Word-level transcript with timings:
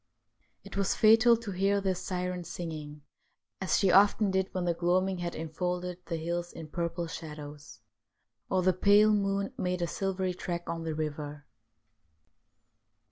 It 0.63 0.75
was 0.75 0.95
fatal 0.95 1.37
to 1.37 1.51
hear 1.51 1.79
this 1.79 2.01
syren 2.01 2.43
singing, 2.43 3.03
as 3.61 3.77
she 3.77 3.91
often 3.91 4.31
did 4.31 4.51
when 4.51 4.65
the 4.65 4.73
gloaming 4.73 5.19
had 5.19 5.35
en 5.35 5.49
folded 5.49 5.99
the 6.07 6.15
hills 6.15 6.51
in 6.51 6.69
purple 6.69 7.05
shadows; 7.05 7.81
or 8.49 8.63
the 8.63 8.73
pale 8.73 9.11
moon 9.13 9.53
made 9.59 9.83
a 9.83 9.85
silvery 9.85 10.33
track 10.33 10.67
on 10.67 10.85
the 10.85 10.95
river. 10.95 11.45